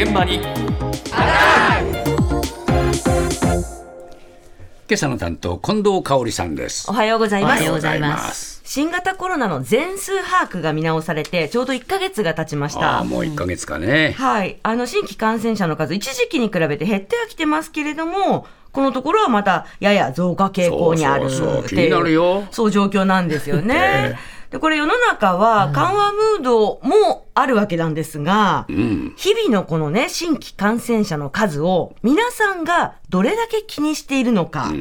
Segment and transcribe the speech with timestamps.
[0.00, 0.54] 現場に今
[4.92, 7.62] 朝の担当近藤香織さんですおはようございます。
[7.62, 13.02] おはようございます新型コロナの全数把握が見直されて、ちょうど1ヶ月が経ちました。
[13.02, 14.58] もう1ヶ月かね、はい。
[14.62, 24.18] あの、新規感染者の数、一時期に比べて減ってはきてますけれども、このところはまたやや増加傾向にあるっていう気になるよそう状況なんですよね。
[24.50, 29.14] で、これ世の中は緩和ムードもあるわけなんですが、うん。
[29.16, 34.72] 日々のこのね、新規感染者の数を皆さんがどれだけ気にしているのか、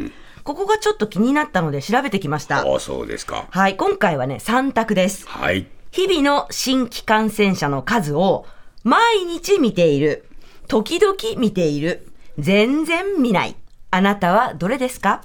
[0.44, 2.60] ここがちょっと気になったので調べてきました。
[2.60, 3.48] ああそうですか。
[3.50, 5.28] はい、今回はね、3択です。
[5.28, 5.68] はい。
[5.92, 8.46] 日々の新規感染者の数を
[8.84, 10.30] 毎日見ている、
[10.70, 12.08] 時々見ている、
[12.40, 13.56] 全然見ない。
[13.92, 15.24] あなたはどれですか？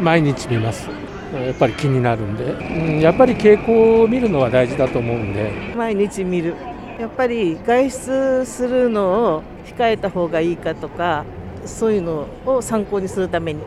[0.00, 0.88] 毎日見ます
[1.34, 5.50] やっぱり気になるんで、うんやっぱり傾向を見るのは大事だと思うんで。
[5.76, 6.54] 毎日見る。
[6.98, 11.24] やっぱり外出するのを控えた方がいいかとか
[11.66, 13.60] そういうのを参考にするために。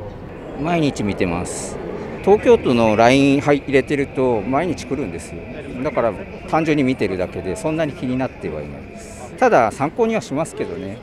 [0.62, 1.78] 毎日見てます。
[2.24, 5.42] 東京都の LINE 入れてると毎日来るんですよ。
[5.84, 6.14] だから
[6.50, 9.34] 単純に見てるだけでそんなに気になってはいないです。
[9.38, 10.98] ただ参考にはしますけどね。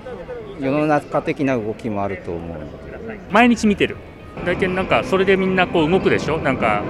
[0.59, 3.21] 世の中的な動きもあると思うので。
[3.31, 3.97] 毎日見てる
[4.45, 6.39] 大体なんかそれでみんなこう動くでしょ？
[6.39, 6.83] なんか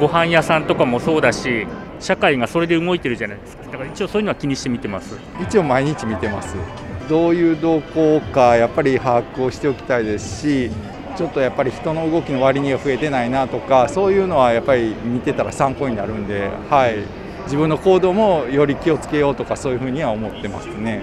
[0.00, 1.66] ご飯屋さんとかもそうだし
[2.00, 3.64] 社会がそれで動いてるじゃないですか。
[3.64, 5.18] だから一応そういうのは気にして見てます。
[5.40, 6.56] 一応毎日見てます。
[7.08, 10.70] どういう動向かやっぱり把握をしておきたいですし
[11.16, 16.98] ちょっとやっぱり人の動きの割には増えてないなとかそういうのはやっぱり見てたら参考になるんで、はい、
[17.44, 21.02] 自分の行動もより気をつけようとかそういうふうには思ってますね。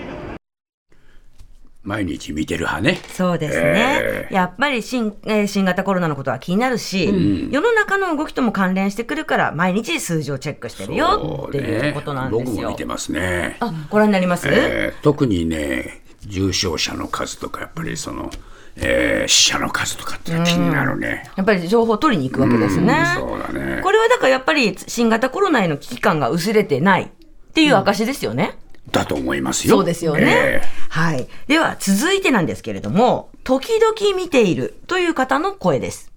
[1.85, 2.99] 毎日見てる派ね。
[3.13, 3.99] そうですね。
[4.01, 7.51] えやっぱり新,、えー新型コロナのことは気になるし、うん。
[7.51, 12.45] 世の中の動きとも関連してくるから、毎日数字をチェックしてるよっていうことなんですよ。
[12.45, 12.85] 僕も見て。
[12.85, 13.57] ますね。
[13.59, 18.31] あ、ご覧になります、えー特にね重症者の数とかやっぱりその、
[18.77, 23.05] えー死者の数とかって気になるね、やっぱり情報を取りに行くわけですね。
[23.15, 23.81] そうだね。
[23.83, 27.07] これはだからやっぱり新型コロナへの危機感が薄れてないっ
[27.53, 28.57] ていう証ですよね。
[28.91, 29.77] だと思いますよ。
[29.77, 30.23] そうですよね。
[30.27, 31.27] えはい。
[31.47, 36.11] では続いてなんですけれども、時々見ているという方の声です。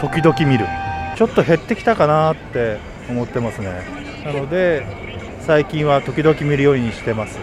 [0.00, 0.66] 時々見る。
[1.16, 2.78] ちょっと減ってきたかなって
[3.08, 4.00] 思ってますね。
[4.24, 4.86] なので
[5.40, 7.38] 最近は時々見るようにしてます、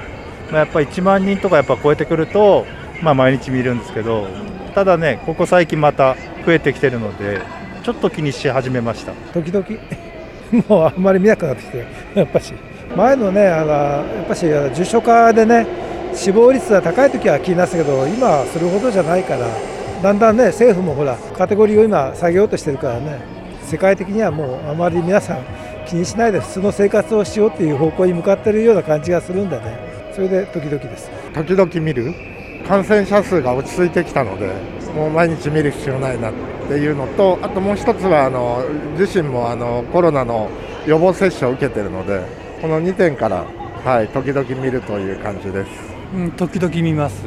[0.51, 2.65] まあ、やっぱり1万人とかやっぱ超えてくると、
[3.01, 4.27] まあ、毎日見るんですけど
[4.75, 6.15] ただねここ最近また
[6.45, 7.41] 増えてきてるので
[7.83, 9.13] ちょっと気にし始めました。
[9.33, 9.65] 時々？
[10.67, 11.85] もうあんまり見なくなってきて
[12.15, 12.53] やっぱし。
[12.95, 15.67] 前のねあのやっぱし重症化でね
[16.13, 19.45] 死亡率が高い時は気になってたけど今はそれほどじゃないから
[20.01, 23.19] だんだんね政府もほらカテゴリーを今下げようとしてるからね
[23.63, 25.39] 世界的にはもうあまり皆さん
[25.85, 29.77] 気にしないで普通の生活をしようっていう方向に向かってるような感じがするんでね。
[30.13, 31.11] それで時々です。
[31.33, 32.13] 時々見る。
[32.67, 34.51] 感染者数が落ち着いてきたので
[34.93, 36.31] もう毎日見る必要ないな
[36.67, 38.61] っていうのとあともう一つはあの
[38.99, 40.49] 自身もあのコロナの
[40.85, 42.25] 予防接種を受けているので
[42.61, 43.45] この2点から、
[43.85, 45.69] はい、時々見るという感じです。
[46.13, 47.25] うん、時々見ます。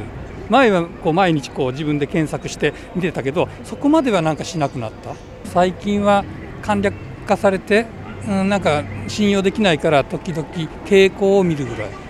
[0.51, 5.15] 前はこう毎日こう自分で検索して見てたけどそこまではなんかしなくなった。
[5.45, 6.25] 最近は
[6.61, 6.95] 簡略
[7.27, 7.87] 化されて、
[8.29, 10.47] うん、なんか信用できないから時々
[10.85, 12.10] 傾向を見るぐらい。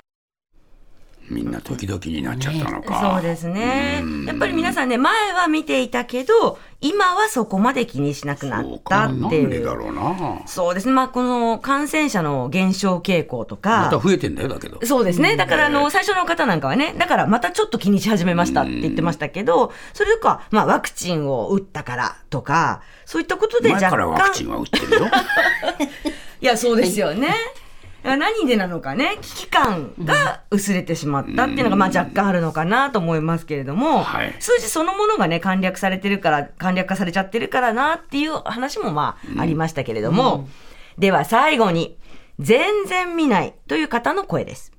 [1.31, 4.03] みんな時々になっちゃったのか、そうですね。
[4.27, 9.49] やっぱり皆さんね、前は見ていたけど、今はそこまで気にしなくなったっていう。
[9.49, 10.93] でだろうなそうですね。
[10.93, 13.83] まあ、この感染者の減少傾向とか。
[13.83, 15.37] また増えてんだよだけどそうですね。
[15.37, 23.91] だから、あの、最初の方なんかはね、だからまたちょっと気にし始めましたって言ってましたけど、それとか、まあ、ワクチンを打ったからとか、そういったことで前若干。
[23.91, 25.07] からワクチンは打ってるよ
[26.41, 27.29] いや、そうですよね。
[28.03, 34.05] 何でなのかね、危機感が薄れてしまったっていうのが、まあ若干あるのかなと思いますけれども、
[34.39, 40.47] 数字そのものがね、簡略されてるから、簡略化されちゃってるからなっていう話もまあありましたけれども、
[40.97, 41.97] では最後に、
[42.39, 44.71] 全然見ないという方の声です。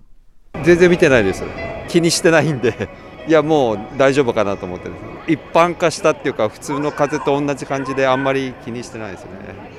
[0.65, 1.44] 全然見てないです。
[1.88, 2.88] 気にしてないんで
[3.29, 4.94] いやもう大丈夫かなと思ってる
[5.26, 9.30] 一般化したっていうか普通の風邪と同じ感じであんまり気にしてないですね。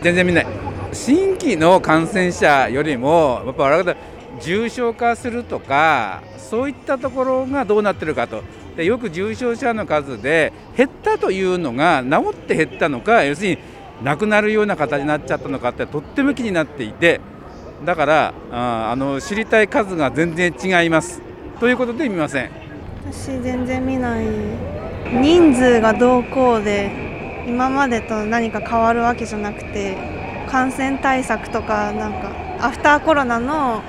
[0.01, 0.47] 全然見ない
[0.91, 3.95] 新規の感染者よりもやっぱ我々
[4.41, 8.43] 重症化するとかそういったところがどうなってるかと。
[8.75, 13.57] でよく重症者の数で減ったというのが治って減ったのか要するに
[14.03, 17.21] 亡くなるような形になっちゃったのかってとっても気になっていて
[17.85, 21.21] だからああの知りたい数が全然違います。
[21.59, 22.51] ということで見ません
[23.11, 24.25] 私全然見ない
[25.11, 26.91] 人数がどうこうで
[27.47, 29.97] 今までと何か変わるわけじゃなくて
[30.49, 33.81] 感染対策とかなんかアフターコロナの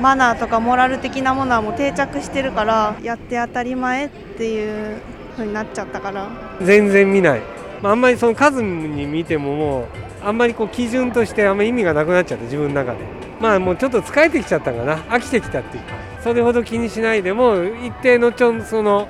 [0.00, 5.00] マナーとかモラル的なものはもう定着してるからやって当たり前っていう
[5.32, 6.30] 風になっちゃったから。
[6.62, 7.42] 全然見ない、
[7.82, 9.86] あ、んまりその数に見てももう
[10.24, 12.98] あんまりこう基準としてあんまり意味がなくなっちゃって自分の中で。
[13.40, 14.96] まあもうちょっと疲れてきちゃったかな。
[14.96, 15.94] 飽きてきたっていうか。
[16.22, 19.08] それほど気にしないでも一定のちょんその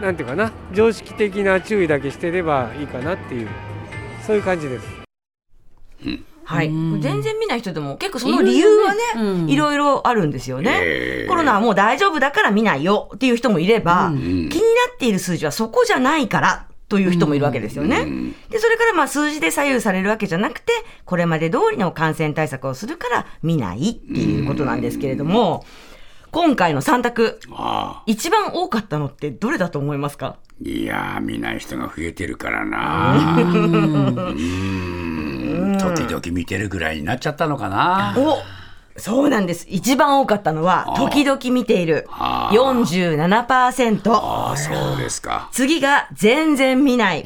[0.00, 3.48] なんていうかな常識的な注意だけしてればいいかなっていう
[4.26, 4.86] そういう感じです。
[6.44, 11.26] はい、全然見ない人でも結構その理由はね、いろいろあるんですよね。
[11.28, 14.58] コロナはもう大丈夫だから見ないよっていう人もいれば、気にな
[14.92, 18.04] っている数字はそこじゃないからという人もいるわけですよね。
[18.48, 20.72] で、それからまあ数字で左右されるわけじゃなくて、
[21.04, 25.64] これまで通りの感染対策をするから見ないっていうことなんですけれども、
[26.32, 27.40] 今回の3択、
[28.06, 30.36] 一番多かったのってどれだと思いますか？
[30.62, 33.36] いやー、見ない人が増えてるからな。
[33.36, 38.14] うん時々見てるぐらいになっちゃったのかな。
[38.16, 38.38] お
[38.96, 39.66] そうなんです。
[39.70, 42.06] 一番多かったのは、時々見ている。
[42.10, 44.12] 47%。
[44.12, 45.48] ああ、そうですか。
[45.52, 47.24] 次が、全然見ない。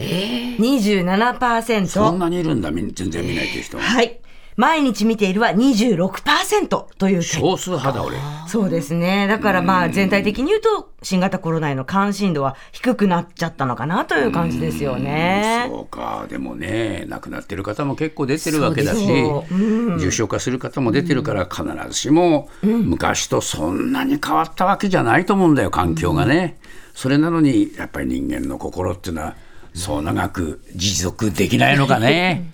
[0.58, 1.86] 27%。
[1.88, 3.78] そんなにいるんだ、全然見ないっていう人。
[3.78, 4.20] はい。
[4.56, 8.16] 毎日見ているは26%という少数派だ俺。
[8.46, 9.26] そうですね。
[9.26, 15.66] だからまあ全体的に言うと新型コロナへの関心度は低くなっちゃったのかなという感じですよね。
[15.68, 16.26] そうか。
[16.28, 19.04] でもね亡くなってる方も結構出てるわけだし、
[19.50, 19.96] う。
[19.96, 26.58] ん、重症化する方も出てるから必ずしも昔とそんなに変わったわけじゃないと思うんだよ環境がね、
[26.94, 29.36] それなのにやっぱり人間の心っていうのは
[29.74, 32.52] そう長く持続できないのかね